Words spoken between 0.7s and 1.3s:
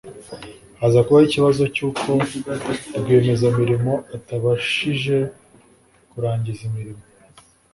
haza kubaho